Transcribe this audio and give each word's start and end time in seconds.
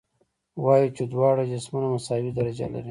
وایو 0.63 0.93
چې 0.97 1.03
دواړه 1.13 1.43
جسمونه 1.51 1.87
مساوي 1.93 2.31
درجه 2.37 2.65
لري. 2.71 2.79